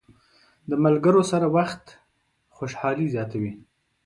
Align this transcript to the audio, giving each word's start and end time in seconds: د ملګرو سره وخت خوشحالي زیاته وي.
د 0.69 0.71
ملګرو 0.85 1.21
سره 1.31 1.45
وخت 1.57 1.83
خوشحالي 2.55 3.07
زیاته 3.13 3.37
وي. 3.41 3.53